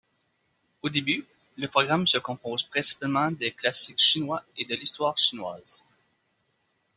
[0.81, 1.23] Au début,
[1.57, 5.85] le programme se compose principalement des Classiques chinois et de l'histoire chinoise.